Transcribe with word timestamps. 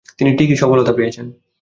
তিনি 0.17 0.29
ঠিকই 0.37 0.55
সফলতা 0.55 0.93
পেয়েছেন। 0.93 1.25